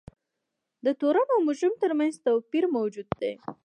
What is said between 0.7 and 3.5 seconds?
د تورن او مجرم ترمنځ توپیر موجود دی.